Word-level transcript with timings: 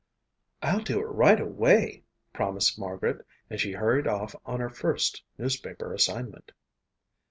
"I'll 0.63 0.79
do 0.81 0.99
it 0.99 1.03
right 1.05 1.39
away," 1.39 2.01
promised 2.33 2.79
Margaret 2.79 3.23
and 3.51 3.59
she 3.59 3.73
hurried 3.73 4.07
off 4.07 4.33
on 4.47 4.59
her 4.59 4.71
first 4.71 5.23
newspaper 5.37 5.93
assignment. 5.93 6.51